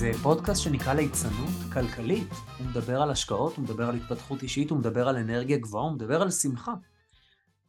[0.00, 2.28] זה פודקאסט שנקרא ליצנות כלכלית.
[2.58, 5.92] הוא מדבר על השקעות, הוא מדבר על התפתחות אישית, הוא מדבר על אנרגיה גבוהה, הוא
[5.92, 6.74] מדבר על שמחה.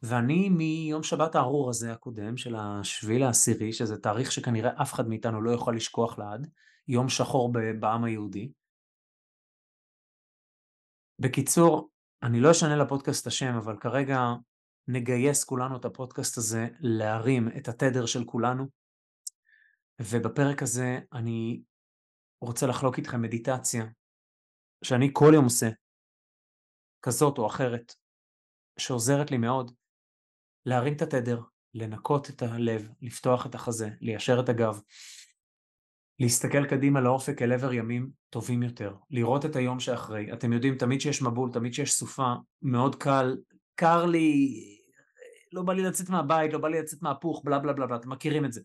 [0.02, 5.42] ואני מיום שבת הארור הזה הקודם, של השביעי לעשירי, שזה תאריך שכנראה אף אחד מאיתנו
[5.42, 6.50] לא יכול לשכוח לעד,
[6.88, 8.52] יום שחור בעם היהודי.
[11.18, 11.90] בקיצור,
[12.22, 14.20] אני לא אשנה לפודקאסט השם, אבל כרגע
[14.88, 18.66] נגייס כולנו את הפודקאסט הזה להרים את התדר של כולנו.
[20.00, 21.62] ובפרק הזה אני
[22.42, 23.86] רוצה לחלוק איתכם מדיטציה
[24.84, 25.68] שאני כל יום עושה,
[27.02, 27.94] כזאת או אחרת,
[28.78, 29.72] שעוזרת לי מאוד
[30.66, 31.40] להרים את התדר,
[31.74, 34.80] לנקות את הלב, לפתוח את החזה, ליישר את הגב,
[36.18, 40.32] להסתכל קדימה לאופק אל עבר ימים טובים יותר, לראות את היום שאחרי.
[40.32, 43.36] אתם יודעים, תמיד שיש מבול, תמיד שיש סופה, מאוד קל,
[43.74, 44.54] קר לי,
[45.52, 48.10] לא בא לי לצאת מהבית, לא בא לי לצאת מהפוך, בלה בלה בלה בלה, אתם
[48.12, 48.60] מכירים את זה.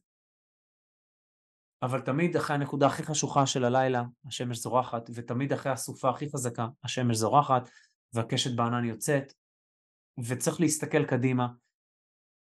[1.81, 6.68] אבל תמיד אחרי הנקודה הכי חשוכה של הלילה, השמש זורחת, ותמיד אחרי הסופה הכי חזקה,
[6.84, 7.69] השמש זורחת,
[8.13, 9.34] והקשת בענן יוצאת,
[10.28, 11.47] וצריך להסתכל קדימה.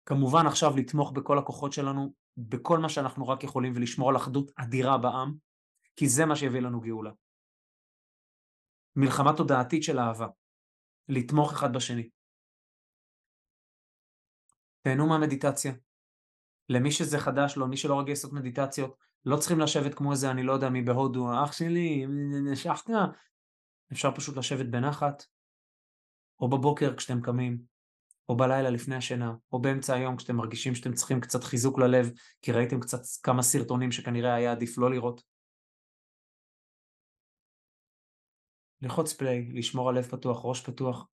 [0.07, 4.99] כמובן עכשיו לתמוך בכל הכוחות שלנו, בכל מה שאנחנו רק יכולים, ולשמור על אחדות אדירה
[4.99, 5.35] בעם,
[5.97, 7.11] כי זה מה שיביא לנו גאולה.
[8.97, 10.27] מלחמה תודעתית של אהבה,
[11.09, 12.09] לתמוך אחד בשני.
[14.83, 15.73] תהנו מהמדיטציה.
[16.69, 20.43] למי שזה חדש לו, מי שלא רגיל לעשות מדיטציות, לא צריכים לשבת כמו איזה אני
[20.43, 22.07] לא יודע מי בהודו, אח שלי,
[22.53, 22.91] נשכת.
[23.93, 25.25] אפשר פשוט לשבת בנחת,
[26.41, 27.59] או בבוקר כשאתם קמים,
[28.29, 32.11] או בלילה לפני השינה, או באמצע היום כשאתם מרגישים שאתם צריכים קצת חיזוק ללב,
[32.43, 35.23] כי ראיתם קצת כמה סרטונים שכנראה היה עדיף לא לראות.
[38.83, 41.07] ללחוץ פליי, לשמור על לב פתוח, ראש פתוח.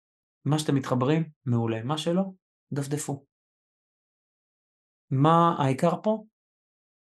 [0.45, 1.83] מה שאתם מתחברים, מעולה.
[1.83, 2.23] מה שלא,
[2.73, 3.25] דפדפו.
[5.11, 6.25] מה העיקר פה?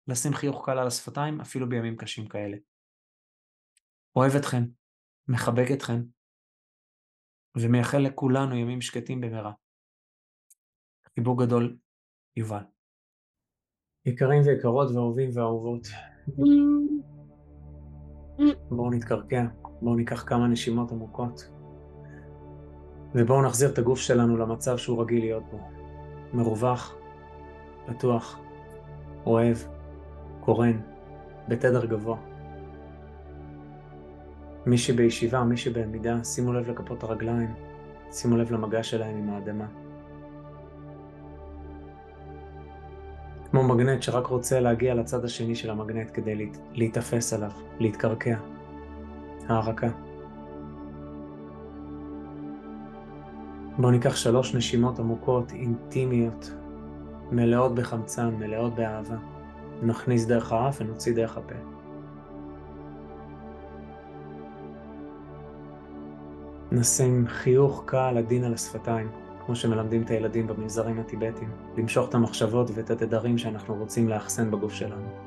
[0.08, 2.58] לשים חיוך קל על השפתיים אפילו בימים קשים כאלה.
[4.16, 4.64] אוהב אתכם,
[5.28, 6.02] מחבק אתכם,
[7.58, 9.54] ומייחל לכולנו ימים שקטים במהרה.
[11.16, 11.78] חיבוק גדול,
[12.36, 12.64] יובל.
[14.06, 15.88] יקרים ויקרות ואהובים ואהובות,
[18.70, 19.44] בואו נתקרקע,
[19.82, 21.50] בואו ניקח כמה נשימות עמוקות,
[23.16, 25.60] ובואו נחזיר את הגוף שלנו למצב שהוא רגיל להיות בו.
[26.34, 26.96] מרווח,
[27.88, 28.40] פתוח,
[29.26, 29.58] אוהב,
[30.48, 30.80] קורן,
[31.48, 32.18] בתדר גבוה.
[34.66, 37.54] מי שבישיבה, מי שבעמידה, שימו לב לכפות הרגליים,
[38.12, 39.66] שימו לב למגע שלהם עם האדמה.
[43.52, 46.58] כמו מגנט שרק רוצה להגיע לצד השני של המגנט כדי להת...
[46.74, 48.38] להיתפס עליו, להתקרקע.
[49.48, 49.90] הערקה.
[53.78, 56.52] בואו ניקח שלוש נשימות עמוקות, אינטימיות,
[57.32, 59.37] מלאות בחמצן, מלאות באהבה.
[59.82, 61.56] נכניס דרך האף ונוציא דרך הפה.
[66.72, 69.10] נשים חיוך קל עדין על השפתיים,
[69.46, 74.74] כמו שמלמדים את הילדים במנזרים הטיבטיים, למשוך את המחשבות ואת התדרים שאנחנו רוצים לאחסן בגוף
[74.74, 75.27] שלנו.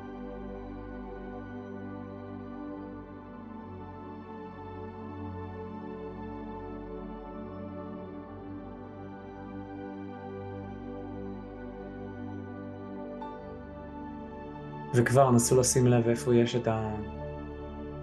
[14.93, 16.67] וכבר נסו לשים לב איפה יש את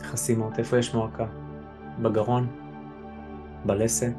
[0.01, 1.27] החסימות, איפה יש מועקה.
[2.03, 2.47] בגרון,
[3.65, 4.15] בלסת,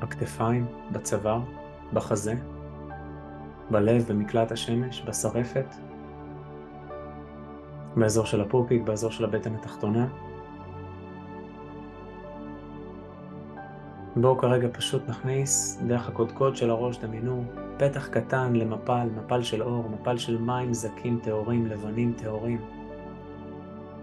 [0.00, 1.40] בכתפיים, בצוואר,
[1.92, 2.34] בחזה,
[3.70, 5.74] בלב, במקלט השמש, בשרפת,
[7.96, 10.06] באזור של הפופיק, באזור של הבטן התחתונה.
[14.16, 17.44] בואו כרגע פשוט נכניס דרך הקודקוד של הראש, דמיינו,
[17.76, 22.60] פתח קטן למפל, מפל של אור, מפל של מים זקים טהורים, לבנים טהורים,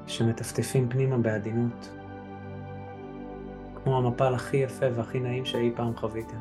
[0.07, 1.89] שמטפטפים פנימה בעדינות,
[3.75, 6.37] כמו המפל הכי יפה והכי נעים שאי פעם חוויתם.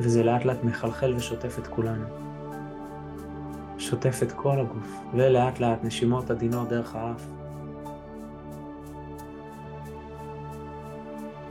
[0.00, 2.04] וזה לאט לאט מחלחל ושוטף את כולנו.
[3.78, 7.41] שוטף את כל הגוף, ולאט לאט נשימות עדינות דרך האף.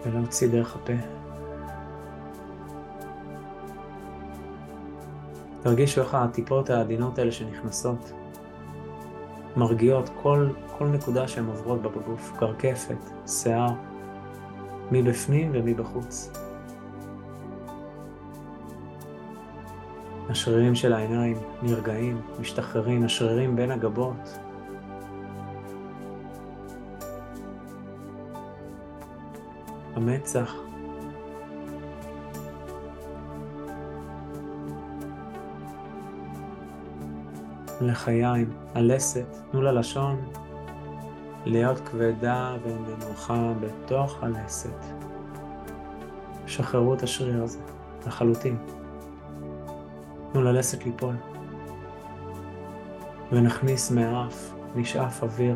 [0.06, 0.94] ולהוציא דרך הפה.
[5.62, 8.12] תרגישו איך הטיפות העדינות האלה שנכנסות
[9.56, 13.69] מרגיעות כל, כל נקודה שהן עוברות בגוף, קרקפת, שיער,
[14.92, 16.31] מבפנים ומבחוץ.
[20.30, 24.38] השרירים של העיניים נרגעים, משתחררים, השרירים בין הגבות.
[30.01, 30.56] המצח.
[37.81, 40.21] לחיים, הלסת, תנו ללשון
[41.45, 44.86] להיות כבדה ונמוכה בתוך הלסת.
[46.47, 47.59] שחררו את השריר הזה,
[48.07, 48.57] לחלוטין.
[50.31, 51.15] תנו ללסת ליפול.
[53.31, 55.56] ונכניס מהאף, נשאף אוויר.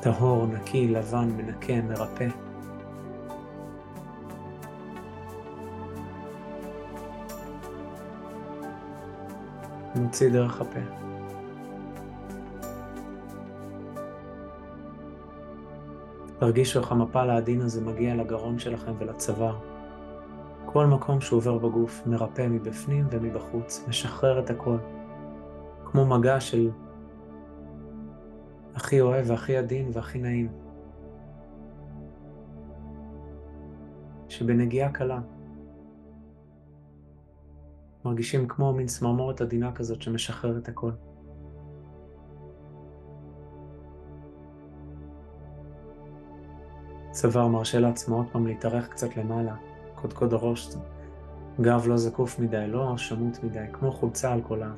[0.00, 2.28] טהור, נקי, לבן, מנקה, מרפא.
[10.06, 10.80] נוציא דרך הפה.
[16.38, 19.58] תרגישו איך המפל העדין הזה מגיע לגרון שלכם ולצוואר.
[20.66, 24.76] כל מקום שהוא עובר בגוף מרפא מבפנים ומבחוץ, משחרר את הכל.
[25.84, 26.70] כמו מגע של
[28.74, 30.48] הכי אוהב והכי עדין והכי נעים.
[34.28, 35.20] שבנגיעה קלה
[38.06, 40.90] מרגישים כמו מין צמרמורת עדינה כזאת שמשחררת הכל.
[47.10, 49.54] צוואר מרשה לעצמו עוד פעם להתארך קצת למעלה,
[49.94, 50.68] קודקוד הראש,
[51.60, 54.76] גב לא זקוף מדי, לא שמוט מדי, כמו חולצה על קוליו.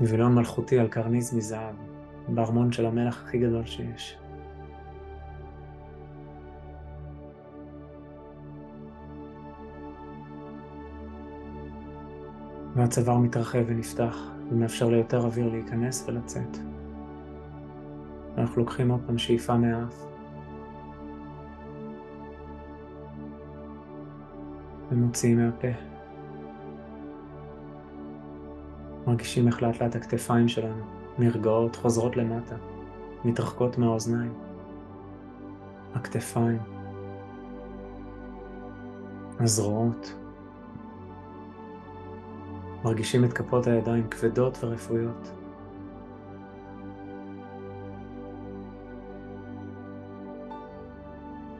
[0.00, 1.74] וילון מלכותי על קרניז מזהב,
[2.28, 4.18] בארמון של המלך הכי גדול שיש.
[12.78, 14.16] והצוואר מתרחב ונפתח
[14.50, 16.56] ומאפשר ליותר אוויר להיכנס ולצאת.
[18.38, 20.04] אנחנו לוקחים עוד פעם שאיפה מהאף.
[24.90, 25.68] ומוציאים מהפה.
[29.06, 30.84] מרגישים איך לאט לאט הכתפיים שלנו
[31.18, 32.56] נרגעות, חוזרות למטה,
[33.24, 34.34] מתרחקות מהאוזניים.
[35.94, 36.58] הכתפיים,
[39.40, 40.27] הזרועות.
[42.88, 45.32] מרגישים את כפות הידיים כבדות ורפויות.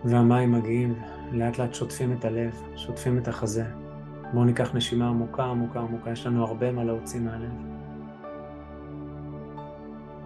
[0.04, 0.94] והמים מגיעים,
[1.32, 3.64] לאט לאט שוטפים את הלב, שוטפים את החזה.
[4.32, 7.52] בואו ניקח נשימה עמוקה, עמוקה, עמוקה, יש לנו הרבה מה להוציא מהלב.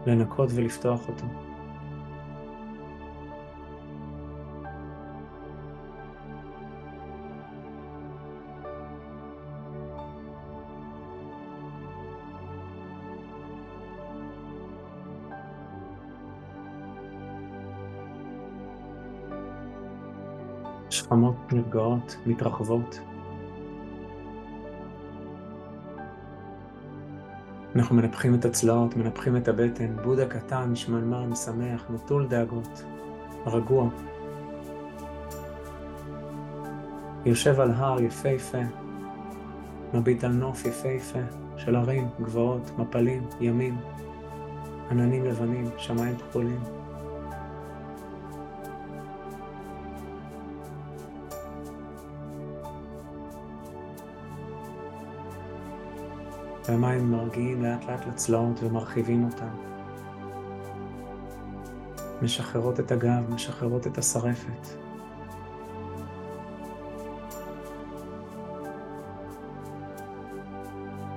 [0.06, 1.25] לנקות ולפתוח אותו.
[21.53, 23.01] נרגעות, מתרחבות.
[27.77, 32.82] אנחנו מנפחים את הצלעות, מנפחים את הבטן, בודה קטן, שמנמן, שמח, נטול דאגות,
[33.47, 33.89] רגוע.
[37.25, 38.63] יושב על הר יפהפה,
[39.94, 41.19] מביט על נוף יפהפה
[41.56, 43.77] של הרים, גבעות, מפלים, ימים,
[44.91, 46.81] עננים לבנים, שמיים כחולים.
[56.72, 59.48] והמים מרגיעים לאט לאט לצלעות ומרחיבים אותם.
[62.22, 64.69] משחררות את הגב, משחררות את השרפת.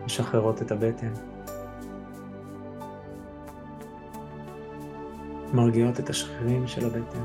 [0.06, 1.14] משחררות את הבטן.
[5.54, 7.24] מרגיעות את השרירים של הבטן.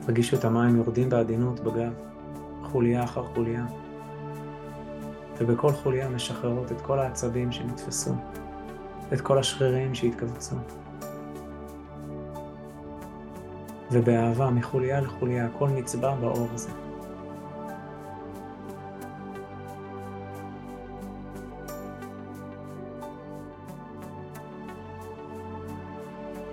[0.00, 2.15] תרגישו את המים יורדים בעדינות בגב.
[2.76, 3.64] חוליה אחר חוליה,
[5.38, 8.14] ובכל חוליה משחררות את כל העצבים שנתפסו,
[9.12, 10.56] את כל השרירים שהתכווצו.
[13.90, 16.70] ובאהבה מחוליה לחוליה הכל נצבע באור הזה.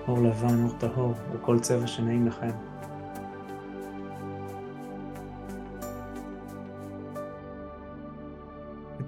[0.07, 2.72] אור לבן, אור טהור, או כל צבע שנעים לכם.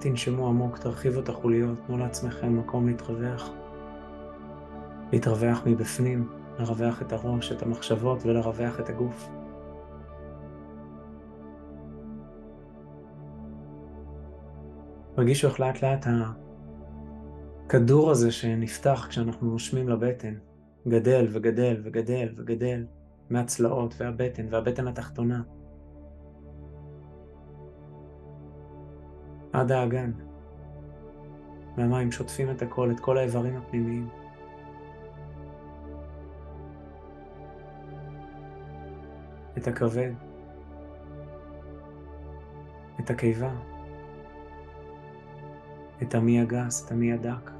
[0.06, 3.50] ותנשמו עמוק, תרחיבו את החוליות, תנו לעצמכם מקום להתרווח.
[5.12, 9.30] להתרווח מבפנים, לרווח את הראש, את המחשבות ולרווח את הגוף.
[15.16, 16.08] תרגישו איך לאט לאט
[17.66, 20.34] הכדור הזה שנפתח כשאנחנו נושמים לבטן,
[20.88, 22.86] גדל וגדל וגדל וגדל
[23.30, 25.42] מהצלעות והבטן והבטן התחתונה
[29.56, 30.12] עד האגן.
[31.78, 34.10] והמים שוטפים את הכל, את כל האיברים הפנימיים.
[39.58, 40.12] את הכבד,
[43.00, 43.52] את הקיבה,
[46.02, 47.52] את המי הגס, את המי הדק.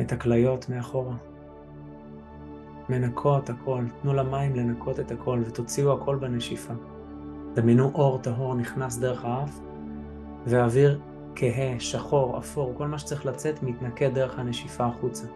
[0.00, 1.16] את הכליות מאחורה.
[2.88, 6.74] מנקות הכל, תנו למים לנקות את הכל ותוציאו הכל בנשיפה.
[7.54, 9.60] דמיינו אור טהור נכנס דרך האף,
[10.46, 11.00] ואוויר
[11.34, 15.26] כהה, שחור, אפור, כל מה שצריך לצאת מתנקה דרך הנשיפה החוצה.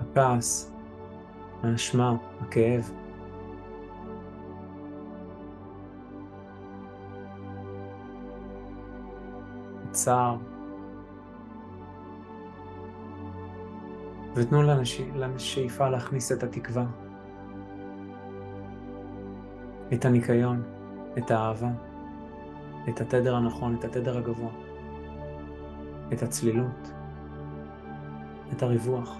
[0.00, 0.72] הכעס,
[1.62, 2.92] האשמה, הכאב,
[9.90, 10.49] צער.
[14.34, 14.62] ותנו.
[15.14, 16.86] לשאיפה להכניס את התקווה,
[19.92, 20.62] את הניקיון,
[21.18, 21.70] את האהבה,
[22.88, 24.50] את התדר הנכון, את התדר הגבוה,
[26.12, 26.92] את הצלילות,
[28.52, 29.18] את הריווח,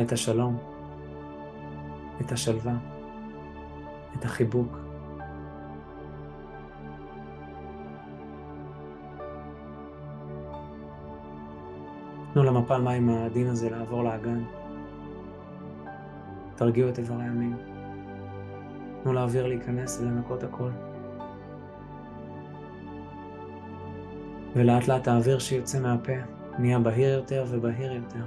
[0.00, 0.58] את השלום,
[2.20, 2.74] את השלווה,
[4.18, 4.87] את החיבוק.
[12.76, 14.42] מים העדין הזה לעבור לאגן.
[16.56, 17.56] תרגיעו את איברי המין.
[19.02, 20.70] תנו לאוויר להיכנס ולנקות הכל.
[24.56, 26.12] ולאט לאט האוויר שיוצא מהפה
[26.58, 28.24] נהיה בהיר יותר ובהיר יותר.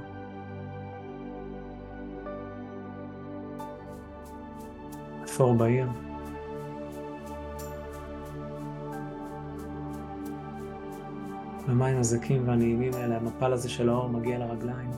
[5.25, 5.87] אפור בהיר.
[11.71, 14.91] המים הזקים והנעימים האלה, המפל הזה של האור מגיע לרגליים,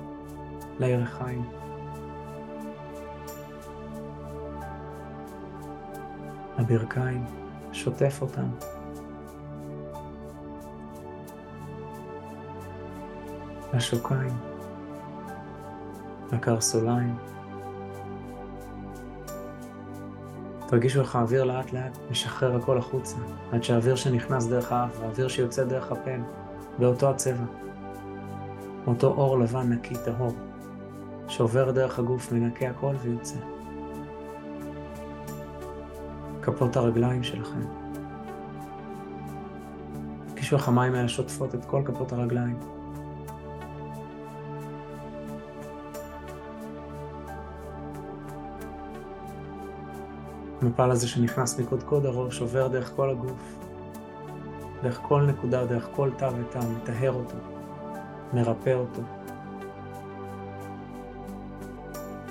[0.80, 1.44] לירכיים.
[6.58, 7.24] הברכיים,
[7.72, 8.48] שוטף אותם.
[13.74, 14.34] השוקיים,
[16.32, 17.16] הקרסוליים.
[20.68, 23.18] תרגישו איך האוויר לאט לאט משחרר הכל החוצה,
[23.52, 26.12] עד שהאוויר שנכנס דרך האף והאוויר שיוצא דרך הפה
[26.80, 27.46] באותו הצבע.
[28.88, 30.34] אותו אור לבן נקי טהור,
[31.28, 33.38] שעובר דרך הגוף, מנקה הכל ויוצא.
[36.42, 37.84] כפות הרגליים שלכם.
[40.54, 42.60] איך המים האלה שוטפות את כל כפות הרגליים.
[50.62, 53.58] המפל הזה שנכנס מקודקוד הראש עובר דרך כל הגוף,
[54.84, 57.36] דרך כל נקודה, דרך כל תא ותא, מטהר אותו,
[58.34, 59.02] מרפא אותו,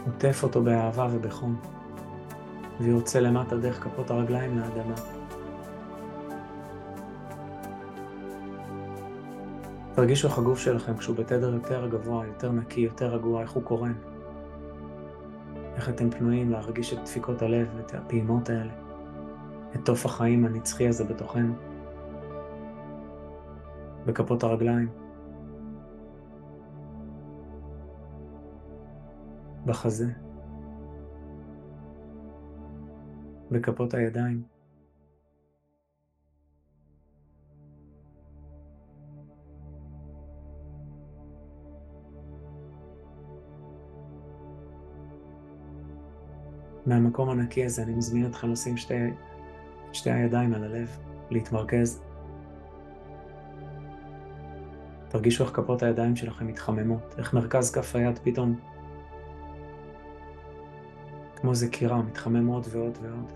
[0.06, 1.56] עוטף אותו באהבה ובחום,
[2.80, 4.94] ויוצא למטה דרך כפות הרגליים לאדמה.
[9.94, 13.94] תרגישו איך הגוף שלכם כשהוא בתדר יותר גבוה, יותר נקי, יותר רגוע, איך הוא קורן.
[15.76, 18.72] איך אתם פנויים להרגיש את דפיקות הלב ואת הפעימות האלה,
[19.74, 21.71] את תוף החיים הנצחי הזה בתוכנו.
[24.06, 24.88] בכפות הרגליים,
[29.66, 30.06] בחזה,
[33.50, 34.42] בכפות הידיים.
[46.86, 48.94] מהמקום הנקי הזה אני מזמין אתכם לשים שתי,
[49.92, 50.98] שתי הידיים על הלב,
[51.30, 52.02] להתמרכז
[55.12, 58.60] תרגישו איך כפות הידיים שלכם מתחממות, איך מרכז כף היד פתאום
[61.36, 63.32] כמו איזה קירה, מתחמם עוד ועוד ועוד.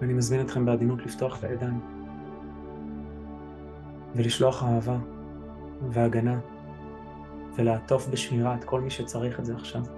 [0.00, 1.80] ואני מזמין אתכם בעדינות לפתוח את הידיים
[4.14, 4.98] ולשלוח אהבה
[5.90, 6.38] והגנה
[7.56, 9.97] ולעטוף בשמירה את כל מי שצריך את זה עכשיו.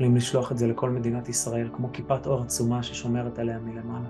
[0.00, 4.08] יכולים לשלוח את זה לכל מדינת ישראל כמו כיפת אור עצומה ששומרת עליה מלמעלה.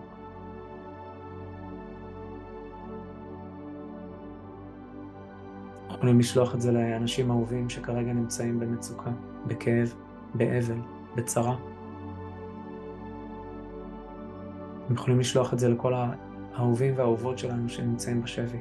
[5.90, 9.10] יכולים לשלוח את זה לאנשים אהובים שכרגע נמצאים במצוקה,
[9.46, 9.94] בכאב,
[10.34, 10.78] באבל,
[11.16, 11.56] בצרה.
[14.84, 15.92] אתם יכולים לשלוח את זה לכל
[16.54, 18.58] האהובים והאהובות שלנו שנמצאים בשבי.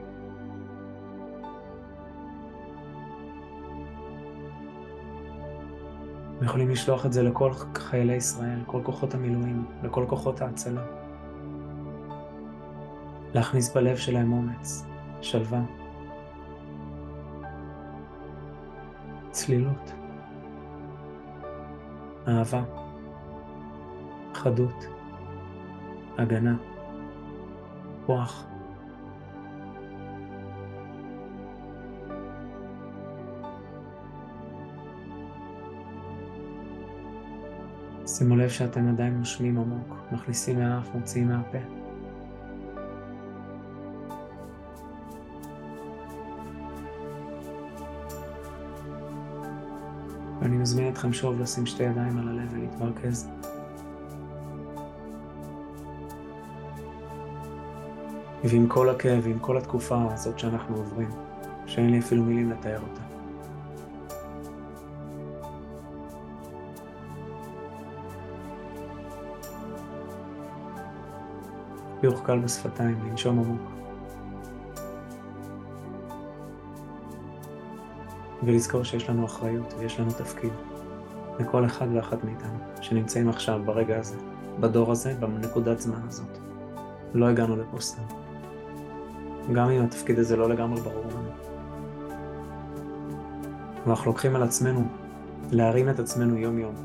[6.39, 10.81] אתם יכולים לשלוח את זה לכל חיילי ישראל, כל כוחות המילואים, לכל כוחות ההצלה.
[13.33, 14.85] להכניס בלב שלהם אומץ,
[15.21, 15.61] שלווה,
[19.31, 19.91] צלילות,
[22.27, 22.63] אהבה,
[24.33, 24.99] חדות.
[26.19, 26.55] הגנה,
[28.05, 28.45] כוח.
[38.19, 41.57] שימו לב שאתם עדיין נושמים עמוק, מכניסים מהאף, מוציאים מהפה.
[50.41, 53.29] ואני מזמין אתכם שוב לשים שתי ידיים על הלב ולהתמרכז.
[58.43, 61.09] ועם כל הכאב ועם כל התקופה הזאת שאנחנו עוברים,
[61.65, 63.08] שאין לי אפילו מילים לתאר אותה.
[72.01, 73.61] חיוך קל בשפתיים, לנשום עמוק.
[78.43, 80.51] ולזכור שיש לנו אחריות ויש לנו תפקיד
[81.39, 84.15] לכל אחד ואחת מאיתנו שנמצאים עכשיו ברגע הזה,
[84.59, 86.37] בדור הזה, בנקודת זמן הזאת.
[87.13, 88.03] לא הגענו לפה סתם.
[89.53, 91.29] גם אם התפקיד הזה לא לגמרי ברור לנו.
[93.85, 94.87] ואנחנו לוקחים על עצמנו
[95.51, 96.75] להרים את עצמנו יום-יום,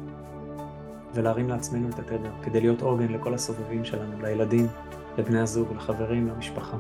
[1.14, 4.66] ולהרים לעצמנו את התדר, כדי להיות עוגן לכל הסובבים שלנו, לילדים,
[5.18, 6.77] לבני הזוג, לחברים, למשפחה.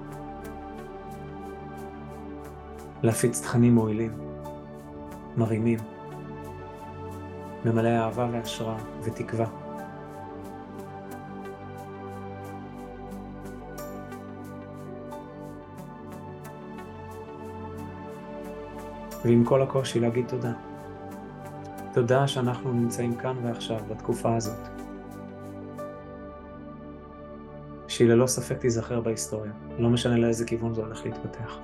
[3.02, 4.12] להפיץ תכנים מועילים,
[5.36, 5.78] מרימים,
[7.64, 9.46] ממלא אהבה והשראה ותקווה.
[19.24, 20.52] ועם כל הקושי להגיד תודה.
[21.92, 24.83] תודה שאנחנו נמצאים כאן ועכשיו, בתקופה הזאת.
[27.94, 31.58] שהיא ללא ספק תיזכר בהיסטוריה, לא משנה לאיזה כיוון זה הולך להתפתח.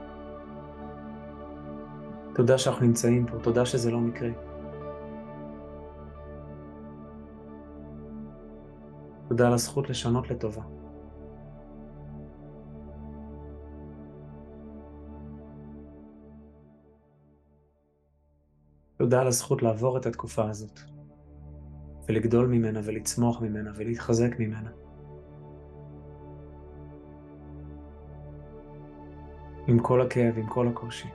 [2.35, 4.33] תודה שאנחנו נמצאים פה, תודה שזה לא מקרי.
[9.29, 10.63] תודה על הזכות לשנות לטובה.
[18.99, 20.81] תודה על הזכות לעבור את התקופה הזאת,
[22.09, 24.71] ולגדול ממנה, ולצמוח ממנה, ולהתחזק ממנה.
[29.67, 31.09] עם כל הכאב, עם כל הקושי.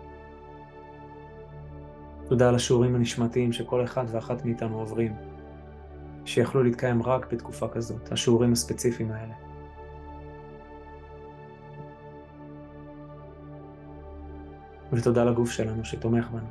[2.27, 5.13] תודה על השיעורים הנשמתיים שכל אחד ואחת מאיתנו עוברים,
[6.25, 9.33] שיכלו להתקיים רק בתקופה כזאת, השיעורים הספציפיים האלה.
[14.93, 16.47] ותודה לגוף שלנו שתומך בנו.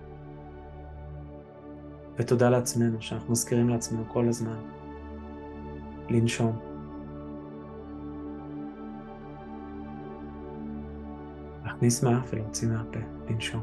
[2.16, 4.58] ותודה לעצמנו שאנחנו מזכירים לעצמנו כל הזמן
[6.08, 6.73] לנשום.
[11.84, 12.98] להכניס מהאף ולהוציא מהפה,
[13.30, 13.62] לנשום.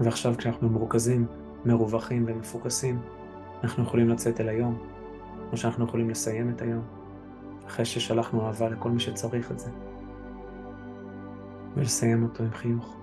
[0.00, 1.26] ועכשיו כשאנחנו מרוכזים,
[1.64, 3.00] מרווחים ומפוקסים,
[3.64, 4.78] אנחנו יכולים לצאת אל היום,
[5.52, 6.82] או שאנחנו יכולים לסיים את היום,
[7.66, 9.70] אחרי ששלחנו אהבה לכל מי שצריך את זה.
[11.74, 12.96] ולסיים אותו עם חיוך.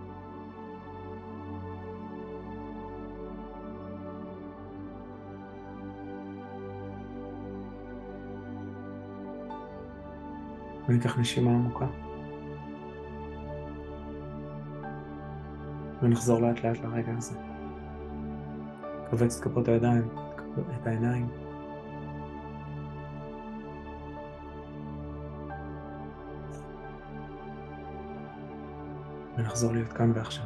[10.89, 11.86] וניקח נשימה עמוקה.
[16.02, 17.36] ונחזור לאט לאט לרגע הזה.
[19.10, 20.08] כווץ את כפות הידיים,
[20.82, 21.28] את העיניים.
[29.38, 30.46] ונחזור להיות כאן ועכשיו.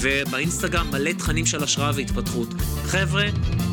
[0.00, 2.48] ובאינסטגרם מלא תכנים של השראה והתפתחות.
[2.84, 3.24] חבר'ה,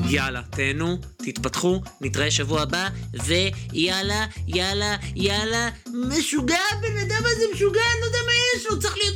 [0.10, 8.02] יאללה, תהנו, תתפתחו, נתראה שבוע הבא, ויאללה, יאללה, יאללה, משוגע, הבן אדם הזה משוגע, אני
[8.02, 9.14] לא יודע מה יש לו, צריך להיות...